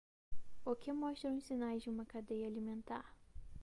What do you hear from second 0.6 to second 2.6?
O que mostram os sinais de uma cadeia